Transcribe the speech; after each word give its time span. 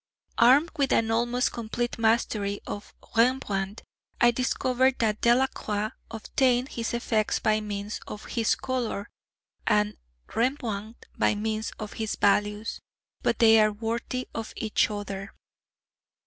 Armed 0.39 0.71
with 0.79 0.91
an 0.93 1.11
almost 1.11 1.51
complete 1.51 1.99
mastery 1.99 2.59
of 2.65 2.95
Rembrandt, 3.15 3.83
I 4.19 4.31
discovered 4.31 4.97
that 4.97 5.21
Delacroix 5.21 5.91
obtained 6.09 6.69
his 6.69 6.95
effects 6.95 7.37
by 7.37 7.61
means 7.61 7.99
of 8.07 8.25
his 8.25 8.55
colour, 8.55 9.11
and 9.67 9.95
Rembrandt 10.35 11.05
by 11.15 11.35
means 11.35 11.71
of 11.77 11.93
his 11.93 12.15
values; 12.15 12.79
but 13.21 13.37
they 13.37 13.59
are 13.59 13.71
worthy 13.71 14.27
of 14.33 14.53
each 14.55 14.89
other. 14.89 15.35